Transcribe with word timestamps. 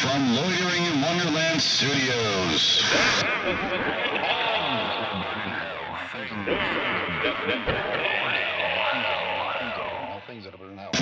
from 0.00 0.34
Loitering 0.34 0.86
in 0.86 1.02
Wonderland 1.02 1.60
Studios. 1.60 2.82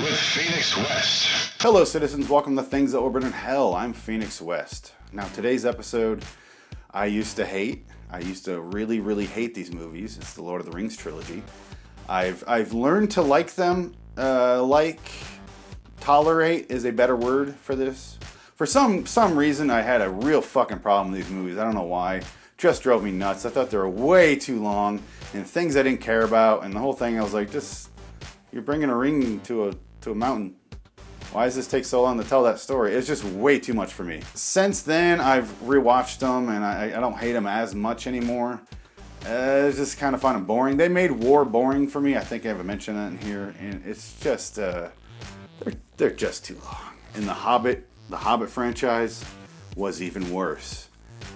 With 0.01 0.19
Phoenix 0.19 0.75
West. 0.75 1.53
Hello, 1.61 1.85
citizens. 1.85 2.27
Welcome 2.27 2.57
to 2.57 2.61
Things 2.61 2.91
That 2.91 2.99
Burn 2.99 3.23
in 3.23 3.31
Hell. 3.31 3.73
I'm 3.73 3.93
Phoenix 3.93 4.41
West. 4.41 4.91
Now, 5.13 5.29
today's 5.29 5.65
episode, 5.65 6.25
I 6.91 7.05
used 7.05 7.37
to 7.37 7.45
hate. 7.45 7.85
I 8.11 8.19
used 8.19 8.43
to 8.45 8.59
really, 8.59 8.99
really 8.99 9.25
hate 9.25 9.55
these 9.55 9.71
movies. 9.71 10.17
It's 10.17 10.33
the 10.33 10.43
Lord 10.43 10.59
of 10.59 10.69
the 10.69 10.73
Rings 10.73 10.97
trilogy. 10.97 11.41
I've 12.09 12.43
I've 12.45 12.73
learned 12.73 13.11
to 13.11 13.21
like 13.21 13.55
them. 13.55 13.93
Uh, 14.17 14.61
like, 14.61 14.99
tolerate 16.01 16.69
is 16.69 16.83
a 16.83 16.91
better 16.91 17.15
word 17.15 17.55
for 17.55 17.75
this. 17.75 18.19
For 18.59 18.65
some 18.65 19.05
some 19.05 19.37
reason, 19.37 19.69
I 19.69 19.79
had 19.79 20.01
a 20.01 20.09
real 20.09 20.41
fucking 20.41 20.79
problem 20.79 21.13
with 21.13 21.21
these 21.21 21.31
movies. 21.31 21.57
I 21.57 21.63
don't 21.63 21.75
know 21.75 21.83
why. 21.83 22.23
Just 22.57 22.83
drove 22.83 23.05
me 23.05 23.09
nuts. 23.09 23.45
I 23.45 23.49
thought 23.49 23.69
they 23.69 23.77
were 23.77 23.87
way 23.87 24.35
too 24.35 24.61
long 24.61 25.01
and 25.33 25.47
things 25.47 25.77
I 25.77 25.83
didn't 25.83 26.01
care 26.01 26.23
about, 26.23 26.65
and 26.65 26.73
the 26.73 26.79
whole 26.79 26.91
thing. 26.91 27.17
I 27.17 27.23
was 27.23 27.33
like, 27.33 27.49
just 27.51 27.89
you're 28.51 28.61
bringing 28.61 28.89
a 28.89 28.95
ring 28.97 29.39
to 29.43 29.69
a 29.69 29.73
to 30.01 30.11
a 30.11 30.13
mountain. 30.13 30.57
Why 31.31 31.45
does 31.45 31.55
this 31.55 31.67
take 31.67 31.85
so 31.85 32.01
long 32.01 32.17
to 32.17 32.25
tell 32.25 32.43
that 32.43 32.59
story? 32.59 32.95
It's 32.95 33.07
just 33.07 33.23
way 33.23 33.59
too 33.59 33.73
much 33.73 33.93
for 33.93 34.03
me. 34.03 34.19
Since 34.33 34.81
then, 34.81 35.21
I've 35.21 35.47
rewatched 35.61 36.19
them, 36.19 36.49
and 36.49 36.65
I, 36.65 36.87
I 36.87 36.99
don't 36.99 37.17
hate 37.17 37.31
them 37.31 37.47
as 37.47 37.73
much 37.73 38.07
anymore. 38.07 38.59
Uh, 39.25 39.67
it's 39.69 39.77
just 39.77 39.97
kind 39.97 40.13
of 40.13 40.19
find 40.19 40.35
them 40.35 40.43
boring. 40.43 40.75
They 40.75 40.89
made 40.89 41.11
war 41.11 41.45
boring 41.45 41.87
for 41.87 42.01
me. 42.01 42.17
I 42.17 42.25
think 42.25 42.43
I 42.43 42.49
haven't 42.49 42.67
mentioned 42.67 42.97
that 42.97 43.07
in 43.07 43.19
here, 43.19 43.55
and 43.57 43.81
it's 43.85 44.19
just 44.19 44.59
uh, 44.59 44.89
they're 45.61 45.73
they're 45.95 46.11
just 46.11 46.43
too 46.43 46.57
long. 46.65 46.95
And 47.15 47.25
the 47.25 47.33
Hobbit, 47.33 47.87
the 48.09 48.17
Hobbit 48.17 48.49
franchise, 48.49 49.23
was 49.75 50.01
even 50.01 50.31
worse 50.31 50.89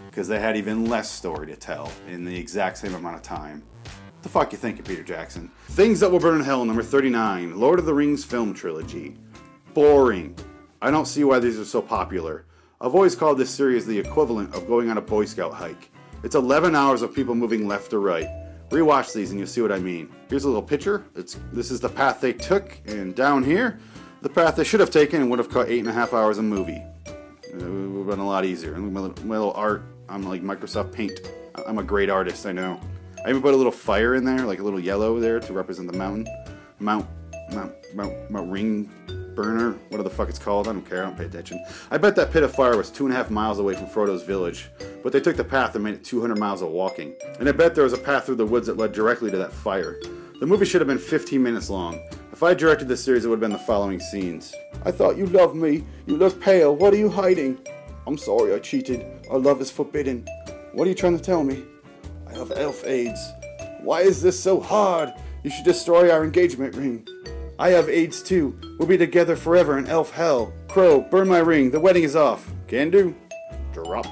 because 0.10 0.28
they 0.28 0.40
had 0.40 0.58
even 0.58 0.86
less 0.86 1.10
story 1.10 1.48
to 1.48 1.56
tell 1.56 1.92
in 2.08 2.26
the 2.26 2.36
exact 2.36 2.78
same 2.78 2.96
amount 2.96 3.16
of 3.16 3.22
time. 3.22 3.64
The 4.24 4.30
fuck 4.30 4.52
you 4.52 4.58
thinking, 4.58 4.84
Peter 4.84 5.04
Jackson? 5.04 5.52
Things 5.70 6.00
that 6.00 6.12
will 6.12 6.20
burn 6.20 6.40
in 6.40 6.46
hell, 6.46 6.66
number 6.66 6.84
39, 6.84 7.60
Lord 7.60 7.80
of 7.80 7.86
the 7.86 7.94
Rings 7.94 8.24
film 8.24 8.54
trilogy. 8.54 9.16
Boring. 9.74 10.36
I 10.82 10.92
don't 10.92 11.08
see 11.08 11.24
why 11.24 11.40
these 11.40 11.60
are 11.60 11.66
so 11.66 11.82
popular. 11.82 12.46
I've 12.82 12.96
always 12.96 13.16
called 13.16 13.38
this 13.38 13.50
series 13.50 13.86
the 13.86 13.98
equivalent 13.98 14.54
of 14.56 14.68
going 14.68 14.90
on 14.90 14.98
a 14.98 15.02
Boy 15.02 15.26
Scout 15.26 15.54
hike. 15.54 15.92
It's 16.24 16.36
11 16.36 16.76
hours 16.76 17.02
of 17.02 17.14
people 17.14 17.36
moving 17.36 17.68
left 17.68 17.94
or 17.94 18.00
right. 18.00 18.28
Rewatch 18.70 19.14
these 19.14 19.30
and 19.30 19.40
you'll 19.40 19.48
see 19.48 19.62
what 19.62 19.72
I 19.72 19.80
mean. 19.80 20.10
Here's 20.30 20.46
a 20.46 20.48
little 20.48 20.64
picture. 20.64 21.06
It's 21.16 21.38
this 21.52 21.70
is 21.70 21.80
the 21.80 21.90
path 21.90 22.22
they 22.22 22.34
took, 22.34 22.80
and 22.86 23.14
down 23.14 23.44
here, 23.44 23.80
the 24.24 24.30
path 24.30 24.56
they 24.56 24.64
should 24.64 24.80
have 24.80 24.90
taken 24.90 25.30
would 25.30 25.38
have 25.38 25.50
cut 25.50 25.68
eight 25.68 25.80
and 25.80 25.90
a 25.90 25.94
half 25.94 26.14
hours 26.14 26.38
of 26.38 26.46
movie. 26.46 26.82
It 27.44 27.56
would 27.56 27.98
have 27.98 28.08
been 28.08 28.20
a 28.20 28.26
lot 28.26 28.46
easier. 28.46 28.74
And 28.74 28.94
my 28.94 29.02
little, 29.02 29.26
my 29.26 29.36
little 29.38 29.54
art, 29.54 29.84
I'm 30.08 30.24
like 30.24 30.42
Microsoft 30.42 30.94
Paint. 30.94 31.20
I'm 31.68 31.78
a 31.78 31.84
great 31.84 32.10
artist, 32.10 32.46
I 32.46 32.54
know. 32.54 32.80
I 33.26 33.30
even 33.30 33.42
put 33.42 33.54
a 33.54 33.58
little 33.58 33.72
fire 33.72 34.16
in 34.16 34.24
there, 34.24 34.46
like 34.46 34.60
a 34.60 34.64
little 34.64 34.80
yellow 34.80 35.20
there 35.20 35.42
to 35.42 35.54
represent 35.54 35.92
the 35.92 35.98
mountain. 35.98 36.26
Mount, 36.80 37.06
Mount, 37.52 37.74
Mount, 37.94 38.32
Mount 38.32 38.50
Ring 38.50 38.90
Burner, 39.36 39.74
whatever 39.90 40.04
the 40.04 40.10
fuck 40.10 40.30
it's 40.30 40.40
called. 40.40 40.70
I 40.70 40.72
don't 40.72 40.90
care, 40.90 41.04
I 41.04 41.08
don't 41.08 41.18
pay 41.18 41.26
attention. 41.26 41.62
I 41.92 41.98
bet 41.98 42.16
that 42.16 42.32
pit 42.32 42.44
of 42.44 42.56
fire 42.56 42.78
was 42.78 42.90
two 42.90 43.06
and 43.06 43.14
a 43.14 43.18
half 43.18 43.30
miles 43.30 43.60
away 43.60 43.76
from 43.76 43.88
Frodo's 43.88 44.24
village, 44.24 44.70
but 45.04 45.12
they 45.12 45.20
took 45.20 45.36
the 45.36 45.44
path 45.44 45.76
and 45.76 45.84
made 45.84 45.96
it 45.96 46.04
200 46.06 46.38
miles 46.38 46.62
of 46.62 46.70
walking. 46.70 47.14
And 47.40 47.50
I 47.50 47.52
bet 47.52 47.76
there 47.76 47.84
was 47.84 47.94
a 47.94 47.98
path 47.98 48.26
through 48.26 48.36
the 48.36 48.46
woods 48.46 48.68
that 48.68 48.78
led 48.78 48.94
directly 48.94 49.30
to 49.32 49.38
that 49.38 49.52
fire. 49.52 49.98
The 50.40 50.48
movie 50.48 50.66
should 50.66 50.80
have 50.80 50.88
been 50.88 50.98
15 50.98 51.44
minutes 51.44 51.70
long. 51.70 52.00
If 52.44 52.48
I 52.48 52.54
directed 52.56 52.90
this 52.90 53.02
series, 53.02 53.24
it 53.24 53.30
would 53.30 53.36
have 53.36 53.50
been 53.50 53.58
the 53.58 53.58
following 53.58 54.02
scenes. 54.02 54.54
I 54.84 54.92
thought 54.92 55.16
you 55.16 55.28
loved 55.28 55.56
me. 55.56 55.86
You 56.06 56.18
look 56.18 56.42
pale. 56.42 56.76
What 56.76 56.94
are 56.94 56.98
you 56.98 57.10
hiding? 57.10 57.58
I'm 58.06 58.18
sorry 58.18 58.54
I 58.54 58.60
cheated. 58.60 59.06
Our 59.30 59.40
love 59.40 59.62
is 59.62 59.72
forbidden. 59.72 60.28
What 60.74 60.86
are 60.86 60.90
you 60.90 60.94
trying 60.94 61.18
to 61.18 61.24
tell 61.24 61.46
me? 61.46 61.64
I 62.28 62.34
have 62.34 62.52
elf 62.52 62.86
AIDS. 62.86 63.32
Why 63.80 64.02
is 64.02 64.22
this 64.22 64.38
so 64.38 64.60
hard? 64.60 65.14
You 65.44 65.52
should 65.52 65.64
destroy 65.64 66.12
our 66.12 66.26
engagement 66.26 66.76
ring. 66.76 67.08
I 67.60 67.70
have 67.70 67.88
AIDS 67.88 68.22
too. 68.22 68.60
We'll 68.78 68.90
be 68.90 68.98
together 68.98 69.38
forever 69.38 69.78
in 69.78 69.88
elf 69.88 70.12
hell. 70.12 70.52
Crow, 70.68 71.00
burn 71.00 71.30
my 71.30 71.40
ring. 71.40 71.72
The 71.72 71.80
wedding 71.80 72.04
is 72.04 72.18
off. 72.18 72.52
Can 72.68 72.92
do. 72.92 73.16
Drop. 73.72 74.06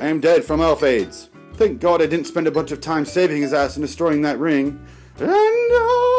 I 0.00 0.08
am 0.08 0.18
dead 0.18 0.42
from 0.42 0.60
elf 0.60 0.82
AIDS. 0.82 1.30
Thank 1.54 1.80
God 1.80 2.02
I 2.02 2.06
didn't 2.06 2.26
spend 2.26 2.48
a 2.48 2.50
bunch 2.50 2.72
of 2.72 2.80
time 2.80 3.04
saving 3.04 3.40
his 3.40 3.52
ass 3.52 3.76
and 3.76 3.86
destroying 3.86 4.22
that 4.22 4.40
ring. 4.40 4.84
And 5.20 5.30
I, 5.30 6.09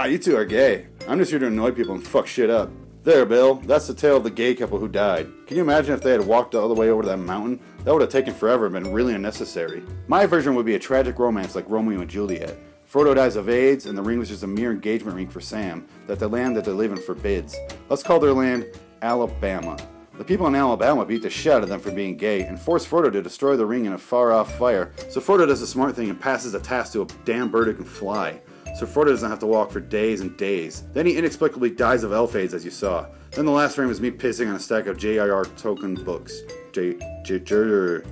Wow, 0.00 0.06
you 0.06 0.16
two 0.16 0.34
are 0.34 0.46
gay. 0.46 0.86
I'm 1.06 1.18
just 1.18 1.30
here 1.30 1.38
to 1.40 1.48
annoy 1.48 1.72
people 1.72 1.94
and 1.94 2.02
fuck 2.02 2.26
shit 2.26 2.48
up. 2.48 2.70
There, 3.02 3.26
Bill. 3.26 3.56
That's 3.56 3.86
the 3.86 3.92
tale 3.92 4.16
of 4.16 4.24
the 4.24 4.30
gay 4.30 4.54
couple 4.54 4.78
who 4.78 4.88
died. 4.88 5.30
Can 5.46 5.58
you 5.58 5.62
imagine 5.62 5.92
if 5.92 6.00
they 6.00 6.12
had 6.12 6.24
walked 6.24 6.54
all 6.54 6.68
the 6.68 6.74
way 6.74 6.88
over 6.88 7.02
to 7.02 7.08
that 7.08 7.18
mountain? 7.18 7.60
That 7.84 7.92
would 7.92 8.00
have 8.00 8.10
taken 8.10 8.32
forever 8.32 8.64
and 8.64 8.72
been 8.72 8.94
really 8.94 9.12
unnecessary. 9.12 9.82
My 10.08 10.24
version 10.24 10.54
would 10.54 10.64
be 10.64 10.74
a 10.74 10.78
tragic 10.78 11.18
romance 11.18 11.54
like 11.54 11.68
Romeo 11.68 12.00
and 12.00 12.08
Juliet. 12.08 12.56
Frodo 12.90 13.14
dies 13.14 13.36
of 13.36 13.50
AIDS, 13.50 13.84
and 13.84 13.98
the 13.98 14.00
ring 14.02 14.18
was 14.18 14.30
just 14.30 14.42
a 14.42 14.46
mere 14.46 14.72
engagement 14.72 15.18
ring 15.18 15.28
for 15.28 15.42
Sam 15.42 15.86
that 16.06 16.18
the 16.18 16.28
land 16.28 16.56
that 16.56 16.64
they 16.64 16.72
live 16.72 16.92
in 16.92 16.98
forbids. 17.02 17.54
Let's 17.90 18.02
call 18.02 18.20
their 18.20 18.32
land 18.32 18.64
Alabama. 19.02 19.76
The 20.16 20.24
people 20.24 20.46
in 20.46 20.54
Alabama 20.54 21.04
beat 21.04 21.20
the 21.20 21.28
shit 21.28 21.52
out 21.52 21.62
of 21.62 21.68
them 21.68 21.78
for 21.78 21.90
being 21.90 22.16
gay 22.16 22.44
and 22.44 22.58
force 22.58 22.86
Frodo 22.86 23.12
to 23.12 23.20
destroy 23.20 23.54
the 23.54 23.66
ring 23.66 23.84
in 23.84 23.92
a 23.92 23.98
far 23.98 24.32
off 24.32 24.56
fire. 24.56 24.92
So 25.10 25.20
Frodo 25.20 25.46
does 25.46 25.60
the 25.60 25.66
smart 25.66 25.94
thing 25.94 26.08
and 26.08 26.18
passes 26.18 26.52
the 26.52 26.60
task 26.60 26.94
to 26.94 27.02
a 27.02 27.06
damn 27.26 27.50
bird 27.50 27.66
who 27.66 27.74
can 27.74 27.84
fly. 27.84 28.40
So 28.76 28.86
Frodo 28.86 29.08
doesn't 29.08 29.28
have 29.28 29.38
to 29.40 29.46
walk 29.46 29.70
for 29.70 29.80
days 29.80 30.20
and 30.20 30.36
days. 30.36 30.84
Then 30.92 31.06
he 31.06 31.16
inexplicably 31.16 31.70
dies 31.70 32.02
of 32.02 32.12
elf 32.12 32.34
AIDS, 32.34 32.54
as 32.54 32.64
you 32.64 32.70
saw. 32.70 33.06
Then 33.32 33.44
the 33.44 33.52
last 33.52 33.76
frame 33.76 33.90
is 33.90 34.00
me 34.00 34.10
pissing 34.10 34.48
on 34.48 34.56
a 34.56 34.60
stack 34.60 34.86
of 34.86 34.96
J.R.R. 34.96 35.44
Tolkien 35.44 36.04
books. 36.04 36.40
J. 36.72 36.94
J. 37.22 37.38
J. 37.38 38.02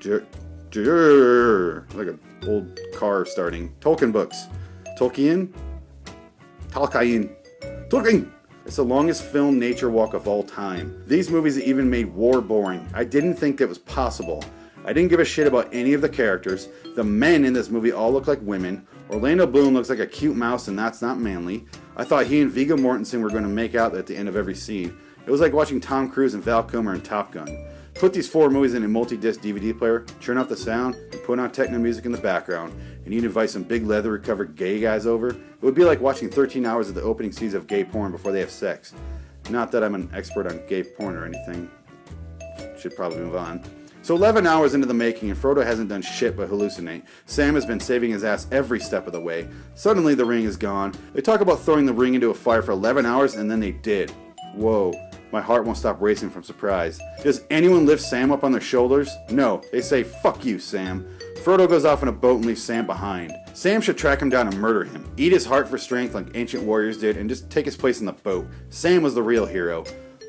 J. 0.00 0.80
Like 1.94 2.08
an 2.08 2.20
old 2.46 2.78
car 2.94 3.24
starting. 3.24 3.74
Tolkien 3.80 4.12
books. 4.12 4.46
Tolkien? 4.98 5.52
Tolkien. 6.68 7.34
Tolkien! 7.88 8.30
It's 8.66 8.76
the 8.76 8.84
longest 8.84 9.22
film 9.24 9.58
nature 9.58 9.90
walk 9.90 10.14
of 10.14 10.26
all 10.26 10.42
time. 10.42 11.02
These 11.06 11.30
movies 11.30 11.60
even 11.60 11.90
made 11.90 12.06
war 12.06 12.40
boring. 12.40 12.88
I 12.94 13.04
didn't 13.04 13.34
think 13.34 13.58
that 13.58 13.68
was 13.68 13.78
possible. 13.78 14.42
I 14.84 14.92
didn't 14.92 15.08
give 15.08 15.20
a 15.20 15.24
shit 15.24 15.46
about 15.46 15.72
any 15.72 15.94
of 15.94 16.02
the 16.02 16.08
characters. 16.08 16.68
The 16.94 17.04
men 17.04 17.44
in 17.44 17.54
this 17.54 17.70
movie 17.70 17.92
all 17.92 18.12
look 18.12 18.26
like 18.26 18.40
women. 18.42 18.86
Orlando 19.10 19.46
Bloom 19.46 19.74
looks 19.74 19.88
like 19.88 19.98
a 19.98 20.06
cute 20.06 20.36
mouse, 20.36 20.68
and 20.68 20.78
that's 20.78 21.00
not 21.00 21.18
manly. 21.18 21.64
I 21.96 22.04
thought 22.04 22.26
he 22.26 22.40
and 22.40 22.50
Viggo 22.50 22.76
Mortensen 22.76 23.22
were 23.22 23.30
going 23.30 23.44
to 23.44 23.48
make 23.48 23.74
out 23.74 23.94
at 23.94 24.06
the 24.06 24.16
end 24.16 24.28
of 24.28 24.36
every 24.36 24.54
scene. 24.54 24.96
It 25.26 25.30
was 25.30 25.40
like 25.40 25.54
watching 25.54 25.80
Tom 25.80 26.10
Cruise 26.10 26.34
and 26.34 26.42
Val 26.42 26.62
Kilmer 26.62 26.94
in 26.94 27.00
Top 27.00 27.32
Gun. 27.32 27.66
Put 27.94 28.12
these 28.12 28.28
four 28.28 28.50
movies 28.50 28.74
in 28.74 28.84
a 28.84 28.88
multi-disc 28.88 29.40
DVD 29.40 29.76
player, 29.76 30.04
turn 30.20 30.36
off 30.36 30.48
the 30.48 30.56
sound, 30.56 30.96
and 30.96 31.22
put 31.22 31.38
on 31.38 31.50
techno 31.50 31.78
music 31.78 32.04
in 32.04 32.12
the 32.12 32.18
background, 32.18 32.74
and 33.04 33.14
you'd 33.14 33.24
invite 33.24 33.50
some 33.50 33.62
big 33.62 33.86
leather 33.86 34.18
covered 34.18 34.56
gay 34.56 34.80
guys 34.80 35.06
over. 35.06 35.28
It 35.28 35.62
would 35.62 35.76
be 35.76 35.84
like 35.84 36.00
watching 36.00 36.28
13 36.28 36.66
hours 36.66 36.88
of 36.88 36.94
the 36.94 37.02
opening 37.02 37.32
scenes 37.32 37.54
of 37.54 37.66
gay 37.66 37.84
porn 37.84 38.12
before 38.12 38.32
they 38.32 38.40
have 38.40 38.50
sex. 38.50 38.92
Not 39.48 39.70
that 39.72 39.84
I'm 39.84 39.94
an 39.94 40.10
expert 40.12 40.46
on 40.46 40.60
gay 40.68 40.82
porn 40.82 41.14
or 41.14 41.24
anything. 41.24 41.70
Should 42.78 42.96
probably 42.96 43.18
move 43.18 43.36
on. 43.36 43.62
So 44.04 44.14
11 44.14 44.46
hours 44.46 44.74
into 44.74 44.86
the 44.86 44.92
making, 44.92 45.30
and 45.30 45.40
Frodo 45.40 45.64
hasn't 45.64 45.88
done 45.88 46.02
shit 46.02 46.36
but 46.36 46.50
hallucinate. 46.50 47.04
Sam 47.24 47.54
has 47.54 47.64
been 47.64 47.80
saving 47.80 48.10
his 48.10 48.22
ass 48.22 48.46
every 48.52 48.78
step 48.78 49.06
of 49.06 49.14
the 49.14 49.20
way. 49.20 49.48
Suddenly, 49.76 50.14
the 50.14 50.26
ring 50.26 50.44
is 50.44 50.58
gone. 50.58 50.92
They 51.14 51.22
talk 51.22 51.40
about 51.40 51.60
throwing 51.60 51.86
the 51.86 51.94
ring 51.94 52.12
into 52.12 52.28
a 52.28 52.34
fire 52.34 52.60
for 52.60 52.72
11 52.72 53.06
hours, 53.06 53.36
and 53.36 53.50
then 53.50 53.60
they 53.60 53.70
did. 53.70 54.10
Whoa. 54.52 54.92
My 55.32 55.40
heart 55.40 55.64
won't 55.64 55.78
stop 55.78 56.02
racing 56.02 56.28
from 56.28 56.42
surprise. 56.42 57.00
Does 57.22 57.46
anyone 57.48 57.86
lift 57.86 58.02
Sam 58.02 58.30
up 58.30 58.44
on 58.44 58.52
their 58.52 58.60
shoulders? 58.60 59.08
No. 59.30 59.62
They 59.72 59.80
say, 59.80 60.02
fuck 60.02 60.44
you, 60.44 60.58
Sam. 60.58 61.08
Frodo 61.36 61.66
goes 61.66 61.86
off 61.86 62.02
in 62.02 62.08
a 62.08 62.12
boat 62.12 62.36
and 62.36 62.44
leaves 62.44 62.62
Sam 62.62 62.84
behind. 62.84 63.32
Sam 63.54 63.80
should 63.80 63.96
track 63.96 64.20
him 64.20 64.28
down 64.28 64.48
and 64.48 64.60
murder 64.60 64.84
him. 64.84 65.10
Eat 65.16 65.32
his 65.32 65.46
heart 65.46 65.66
for 65.66 65.78
strength 65.78 66.14
like 66.14 66.36
ancient 66.36 66.64
warriors 66.64 66.98
did 66.98 67.16
and 67.16 67.26
just 67.26 67.48
take 67.48 67.64
his 67.64 67.74
place 67.74 68.00
in 68.00 68.06
the 68.06 68.12
boat. 68.12 68.48
Sam 68.68 69.02
was 69.02 69.14
the 69.14 69.22
real 69.22 69.46
hero. 69.46 69.82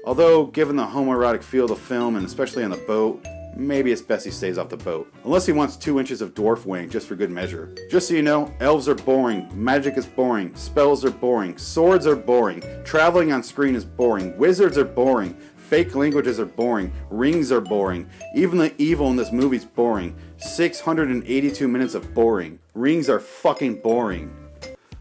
Although, 0.06 0.46
given 0.46 0.78
the 0.78 0.86
homoerotic 0.86 1.44
feel 1.44 1.66
of 1.66 1.72
the 1.72 1.76
film, 1.76 2.16
and 2.16 2.26
especially 2.26 2.64
on 2.64 2.70
the 2.70 2.78
boat, 2.78 3.26
maybe 3.56 3.92
it's 3.92 4.02
best 4.02 4.26
he 4.26 4.32
stays 4.32 4.58
off 4.58 4.70
the 4.70 4.78
boat. 4.78 5.12
Unless 5.24 5.46
he 5.46 5.52
wants 5.52 5.76
two 5.76 6.00
inches 6.00 6.22
of 6.22 6.34
dwarf 6.34 6.66
wing, 6.66 6.90
just 6.90 7.08
for 7.08 7.16
good 7.16 7.32
measure. 7.32 7.74
Just 7.90 8.08
so 8.08 8.14
you 8.14 8.22
know, 8.22 8.54
elves 8.60 8.90
are 8.90 8.96
boring, 8.96 9.50
magic 9.54 9.98
is 9.98 10.06
boring, 10.06 10.56
spells 10.56 11.06
are 11.06 11.12
boring, 11.12 11.58
swords 11.58 12.06
are 12.08 12.16
boring, 12.16 12.64
traveling 12.84 13.32
on 13.32 13.44
screen 13.44 13.76
is 13.76 13.86
boring, 13.86 14.38
wizards 14.38 14.78
are 14.78 14.86
boring, 14.86 15.34
fake 15.56 15.96
languages 15.96 16.40
are 16.40 16.46
boring, 16.46 16.92
rings 17.10 17.52
are 17.52 17.62
boring, 17.62 18.10
even 18.36 18.58
the 18.58 18.74
evil 18.78 19.10
in 19.10 19.16
this 19.16 19.32
movie's 19.32 19.66
boring. 19.66 20.16
682 20.38 21.68
minutes 21.68 21.96
of 21.96 22.14
boring. 22.14 22.60
Rings 22.74 23.10
are 23.10 23.20
fucking 23.20 23.82
boring. 23.82 24.34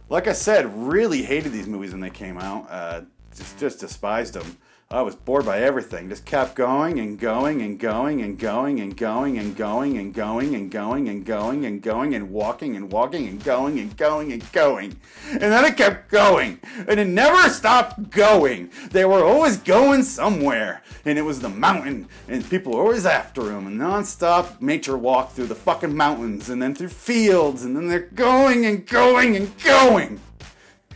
Like 0.08 0.28
I 0.28 0.32
said, 0.32 0.72
really 0.74 1.22
hated 1.22 1.52
these 1.52 1.66
movies 1.66 1.92
when 1.92 2.00
they 2.00 2.10
came 2.10 2.38
out. 2.38 2.66
Uh, 2.70 3.02
just, 3.34 3.58
just 3.58 3.80
despised 3.80 4.34
them. 4.34 4.56
I 4.94 5.02
was 5.02 5.16
bored 5.16 5.44
by 5.44 5.58
everything. 5.58 6.08
Just 6.08 6.24
kept 6.24 6.54
going 6.54 7.00
and 7.00 7.18
going 7.18 7.62
and 7.62 7.80
going 7.80 8.22
and 8.22 8.38
going 8.38 8.78
and 8.78 8.96
going 8.96 9.38
and 9.38 9.56
going 9.56 9.98
and 9.98 10.14
going 10.14 10.54
and 10.54 10.70
going 10.70 11.08
and 11.08 11.26
going 11.26 11.64
and 11.64 11.82
going 11.82 12.14
and 12.14 12.30
walking 12.30 12.76
and 12.76 12.92
walking 12.92 13.26
and 13.26 13.42
going 13.42 13.80
and 13.80 13.96
going 13.96 14.32
and 14.32 14.52
going. 14.52 14.96
And 15.32 15.42
then 15.42 15.64
it 15.64 15.76
kept 15.76 16.12
going. 16.12 16.60
And 16.86 17.00
it 17.00 17.08
never 17.08 17.48
stopped 17.48 18.08
going. 18.10 18.70
They 18.92 19.04
were 19.04 19.24
always 19.24 19.56
going 19.56 20.04
somewhere. 20.04 20.84
And 21.04 21.18
it 21.18 21.22
was 21.22 21.40
the 21.40 21.48
mountain. 21.48 22.06
And 22.28 22.48
people 22.48 22.74
were 22.74 22.82
always 22.82 23.04
after 23.04 23.42
them. 23.42 23.66
And 23.66 23.76
non-stop 23.76 24.62
nature 24.62 24.96
walk 24.96 25.32
through 25.32 25.48
the 25.48 25.56
fucking 25.56 25.96
mountains 25.96 26.50
and 26.50 26.62
then 26.62 26.72
through 26.72 26.90
fields. 26.90 27.64
And 27.64 27.74
then 27.74 27.88
they're 27.88 27.98
going 27.98 28.64
and 28.64 28.86
going 28.86 29.34
and 29.34 29.50
going. 29.64 30.20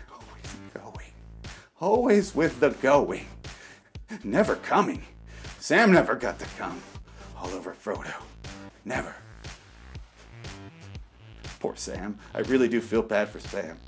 Always 0.09 0.57
going. 0.73 1.13
Always 1.81 2.33
with 2.37 2.61
the 2.61 2.71
going 2.71 3.27
never 4.25 4.57
coming. 4.57 5.03
Sam 5.59 5.93
never 5.93 6.15
got 6.15 6.39
to 6.39 6.47
come. 6.57 6.81
All 7.37 7.51
over 7.51 7.75
Frodo. 7.75 8.15
Never. 8.85 9.15
Poor 11.61 11.75
Sam. 11.77 12.19
I 12.35 12.41
really 12.41 12.69
do 12.69 12.81
feel 12.81 13.03
bad 13.03 13.29
for 13.29 13.41
Sam. 13.41 13.79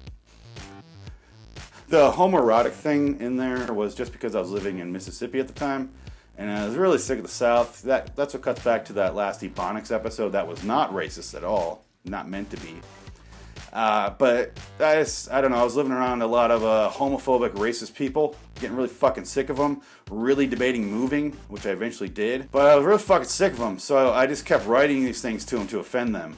The 1.89 2.13
homoerotic 2.13 2.73
thing 2.73 3.21
in 3.21 3.37
there 3.37 3.73
was 3.73 3.95
just 3.95 4.13
because 4.13 4.35
I 4.37 4.41
was 4.41 4.51
living 4.51 4.79
in 4.79 4.93
Mississippi 4.93 5.41
at 5.41 5.49
the 5.49 5.53
time, 5.53 5.91
and 6.39 6.51
I 6.51 6.67
was 6.67 6.77
really 6.77 6.99
sick 6.99 7.19
of 7.19 7.25
the 7.25 7.31
South. 7.31 7.83
That 7.83 8.15
that's 8.15 8.35
what 8.35 8.43
cuts 8.43 8.63
back 8.63 8.85
to 8.87 8.93
that 8.95 9.15
last 9.15 9.41
Ebonics 9.41 9.93
episode. 9.93 10.31
That 10.31 10.47
was 10.47 10.63
not 10.63 10.93
racist 10.93 11.35
at 11.35 11.43
all. 11.43 11.85
Not 12.05 12.29
meant 12.29 12.51
to 12.51 12.57
be. 12.59 12.77
Uh, 13.73 14.11
but 14.11 14.59
I 14.79 14.97
just, 14.97 15.31
I 15.31 15.41
don't 15.41 15.51
know. 15.51 15.59
I 15.59 15.65
was 15.65 15.77
living 15.77 15.93
around 15.93 16.23
a 16.23 16.27
lot 16.27 16.51
of 16.51 16.65
uh, 16.65 16.91
homophobic, 16.93 17.51
racist 17.55 17.95
people, 17.95 18.37
getting 18.61 18.77
really 18.77 18.89
fucking 18.89 19.25
sick 19.25 19.49
of 19.49 19.57
them. 19.57 19.83
Really 20.11 20.47
debating 20.47 20.87
moving, 20.91 21.33
which 21.49 21.67
I 21.67 21.71
eventually 21.71 22.09
did. 22.09 22.51
But 22.51 22.67
I 22.67 22.77
was 22.77 22.85
really 22.85 22.99
fucking 22.99 23.29
sick 23.29 23.53
of 23.53 23.59
them, 23.59 23.79
so 23.79 24.13
I 24.13 24.27
just 24.27 24.45
kept 24.45 24.67
writing 24.67 25.05
these 25.05 25.21
things 25.21 25.45
to 25.47 25.59
them 25.59 25.67
to 25.69 25.81
offend 25.81 26.15
them. 26.15 26.37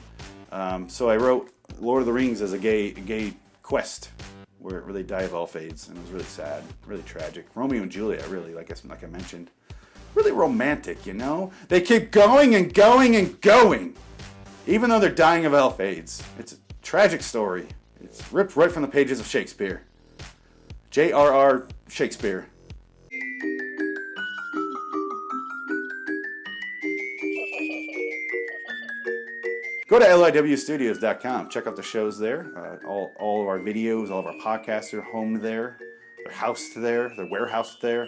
Um, 0.51 0.89
so 0.89 1.09
I 1.09 1.17
wrote 1.17 1.51
Lord 1.79 2.01
of 2.01 2.05
the 2.05 2.13
Rings 2.13 2.41
as 2.41 2.53
a 2.53 2.59
gay, 2.59 2.91
gay 2.91 3.33
quest, 3.61 4.09
where, 4.59 4.81
where 4.81 4.93
they 4.93 5.03
die 5.03 5.23
of 5.23 5.33
elf 5.33 5.55
AIDS, 5.55 5.87
and 5.89 5.97
it 5.97 6.01
was 6.01 6.11
really 6.11 6.25
sad, 6.25 6.63
really 6.85 7.03
tragic. 7.03 7.47
Romeo 7.55 7.81
and 7.81 7.91
Juliet, 7.91 8.27
really, 8.29 8.53
like 8.53 8.71
I, 8.71 8.87
like 8.87 9.03
I 9.03 9.07
mentioned, 9.07 9.49
really 10.15 10.31
romantic, 10.31 11.05
you 11.05 11.13
know. 11.13 11.51
They 11.67 11.81
keep 11.81 12.11
going 12.11 12.55
and 12.55 12.73
going 12.73 13.15
and 13.15 13.39
going, 13.41 13.95
even 14.67 14.89
though 14.89 14.99
they're 14.99 15.09
dying 15.09 15.45
of 15.45 15.53
elf 15.53 15.79
AIDS. 15.79 16.23
It's 16.37 16.53
a 16.53 16.55
Tragic 16.83 17.21
story. 17.21 17.65
It's 18.03 18.31
ripped 18.33 18.57
right 18.57 18.69
from 18.69 18.81
the 18.81 18.89
pages 18.89 19.19
of 19.21 19.25
Shakespeare. 19.25 19.83
J.R.R. 20.93 21.67
Shakespeare. 21.89 22.47
Go 29.87 29.97
to 29.97 30.05
liwstudios.com. 30.05 31.49
Check 31.49 31.65
out 31.65 31.75
the 31.75 31.81
shows 31.81 32.19
there. 32.19 32.45
Uh, 32.55 32.87
all, 32.87 33.11
all 33.17 33.41
of 33.41 33.47
our 33.47 33.57
videos, 33.57 34.11
all 34.11 34.19
of 34.19 34.27
our 34.27 34.35
podcasts 34.35 34.93
are 34.93 35.01
home 35.01 35.39
there. 35.39 35.79
They're 36.23 36.31
housed 36.31 36.75
there. 36.79 37.11
They're 37.17 37.25
warehoused 37.25 37.81
there 37.81 38.07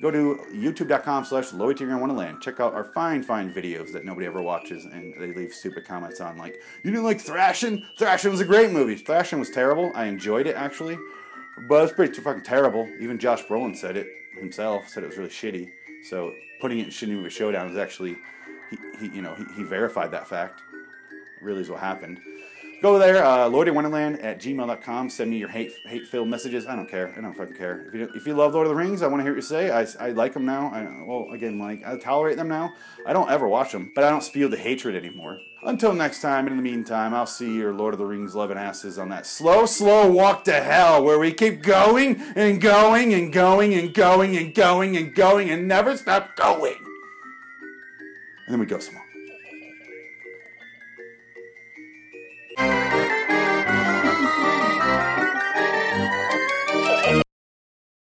go 0.00 0.10
to 0.10 0.40
youtube.com 0.52 1.24
slash 1.24 1.52
wonderland 1.52 2.40
check 2.40 2.60
out 2.60 2.72
our 2.72 2.84
fine 2.84 3.22
fine 3.22 3.52
videos 3.52 3.92
that 3.92 4.04
nobody 4.04 4.26
ever 4.26 4.40
watches 4.40 4.84
and 4.86 5.14
they 5.18 5.32
leave 5.34 5.52
stupid 5.52 5.84
comments 5.84 6.20
on 6.20 6.36
like 6.38 6.60
you 6.82 6.90
didn't 6.90 7.04
like 7.04 7.18
Thrashin' 7.18 7.84
Thrashin' 7.98 8.30
was 8.30 8.40
a 8.40 8.44
great 8.44 8.72
movie 8.72 8.96
Thrashin' 8.96 9.38
was 9.38 9.50
terrible 9.50 9.92
i 9.94 10.06
enjoyed 10.06 10.46
it 10.46 10.56
actually 10.56 10.98
but 11.56 11.84
it's 11.84 11.92
pretty 11.92 12.20
fucking 12.20 12.42
terrible. 12.42 12.88
Even 13.00 13.18
josh 13.18 13.42
brolin 13.44 13.76
said 13.76 13.96
it 13.96 14.08
himself 14.38 14.88
said 14.88 15.02
it 15.02 15.06
was 15.06 15.18
really 15.18 15.30
shitty. 15.30 15.70
So 16.04 16.34
putting 16.60 16.78
it 16.78 17.02
in 17.02 17.08
movie 17.14 17.30
showdown 17.30 17.70
is 17.70 17.76
actually 17.76 18.16
he, 18.70 18.78
he 19.00 19.16
you 19.16 19.22
know 19.22 19.34
he, 19.34 19.44
he 19.56 19.62
verified 19.62 20.10
that 20.12 20.28
fact. 20.28 20.62
Really 21.40 21.60
is 21.60 21.70
what 21.70 21.80
happened 21.80 22.20
Go 22.82 22.98
there, 22.98 23.24
uh, 23.24 23.48
Wonderland 23.48 24.18
at 24.22 24.40
gmail.com. 24.40 25.08
Send 25.08 25.30
me 25.30 25.38
your 25.38 25.48
hate 25.48 25.72
hate 25.86 26.04
filled 26.04 26.26
messages. 26.26 26.66
I 26.66 26.74
don't 26.74 26.88
care. 26.88 27.14
I 27.16 27.20
don't 27.20 27.32
fucking 27.32 27.54
care. 27.54 27.86
If 27.86 27.94
you, 27.94 28.10
if 28.16 28.26
you 28.26 28.34
love 28.34 28.54
Lord 28.54 28.66
of 28.66 28.70
the 28.70 28.74
Rings, 28.76 29.02
I 29.02 29.06
want 29.06 29.20
to 29.20 29.22
hear 29.22 29.34
what 29.34 29.36
you 29.36 29.42
say. 29.42 29.70
I, 29.70 29.86
I 30.00 30.10
like 30.10 30.34
them 30.34 30.44
now. 30.44 30.66
I, 30.66 31.04
well, 31.06 31.28
again, 31.32 31.60
like 31.60 31.86
I 31.86 31.96
tolerate 31.96 32.36
them 32.36 32.48
now. 32.48 32.74
I 33.06 33.12
don't 33.12 33.30
ever 33.30 33.46
watch 33.46 33.70
them, 33.70 33.92
but 33.94 34.02
I 34.02 34.10
don't 34.10 34.24
spew 34.24 34.48
the 34.48 34.56
hatred 34.56 34.96
anymore. 34.96 35.38
Until 35.62 35.92
next 35.92 36.22
time, 36.22 36.48
in 36.48 36.56
the 36.56 36.62
meantime, 36.62 37.14
I'll 37.14 37.24
see 37.24 37.54
your 37.54 37.72
Lord 37.72 37.94
of 37.94 37.98
the 37.98 38.04
Rings 38.04 38.34
loving 38.34 38.58
asses 38.58 38.98
on 38.98 39.10
that 39.10 39.26
slow, 39.26 39.64
slow 39.64 40.10
walk 40.10 40.42
to 40.46 40.60
hell 40.60 41.04
where 41.04 41.20
we 41.20 41.32
keep 41.32 41.62
going 41.62 42.20
and 42.34 42.60
going 42.60 43.14
and 43.14 43.32
going 43.32 43.74
and 43.74 43.94
going 43.94 44.36
and 44.36 44.52
going 44.52 44.96
and 44.96 45.14
going 45.14 45.50
and 45.50 45.68
never 45.68 45.96
stop 45.96 46.34
going. 46.34 46.78
And 48.46 48.54
then 48.54 48.58
we 48.58 48.66
go 48.66 48.80
some 48.80 48.94
more. 48.94 49.11